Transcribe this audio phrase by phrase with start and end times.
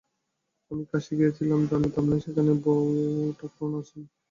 [0.71, 4.01] আমি কাশী গিয়াছিলাম, জানিতাম না, সেখানে বউঠাকরুণ আছেন।